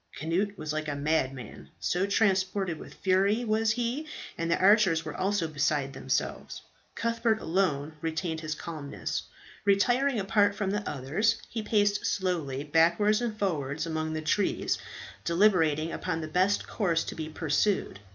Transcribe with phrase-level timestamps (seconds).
[0.19, 5.15] Cnut was like a madman, so transported with fury was he; and the archers were
[5.15, 6.63] also beside themselves.
[6.95, 9.21] Cuthbert alone retained his calmness.
[9.63, 14.79] Retiring apart from the others, he paced slowly backwards and forwards among the trees,
[15.23, 17.99] deliberating upon the best course to be pursued.